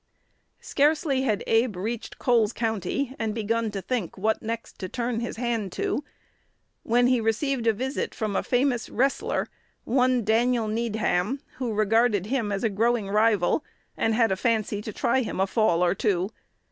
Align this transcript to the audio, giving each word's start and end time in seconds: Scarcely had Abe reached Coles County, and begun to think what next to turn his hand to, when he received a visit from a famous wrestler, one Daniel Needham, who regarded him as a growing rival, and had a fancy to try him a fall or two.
Scarcely 0.61 1.21
had 1.21 1.43
Abe 1.45 1.75
reached 1.75 2.17
Coles 2.17 2.53
County, 2.53 3.15
and 3.19 3.35
begun 3.35 3.69
to 3.69 3.83
think 3.83 4.17
what 4.17 4.41
next 4.41 4.79
to 4.79 4.89
turn 4.89 5.19
his 5.19 5.37
hand 5.37 5.71
to, 5.73 6.03
when 6.81 7.05
he 7.05 7.21
received 7.21 7.67
a 7.67 7.71
visit 7.71 8.15
from 8.15 8.35
a 8.35 8.41
famous 8.41 8.89
wrestler, 8.89 9.47
one 9.83 10.23
Daniel 10.23 10.67
Needham, 10.67 11.39
who 11.57 11.71
regarded 11.75 12.25
him 12.25 12.51
as 12.51 12.63
a 12.63 12.69
growing 12.69 13.09
rival, 13.11 13.63
and 13.95 14.15
had 14.15 14.31
a 14.31 14.35
fancy 14.35 14.81
to 14.81 14.91
try 14.91 15.21
him 15.21 15.39
a 15.39 15.45
fall 15.45 15.85
or 15.85 15.93
two. 15.93 16.31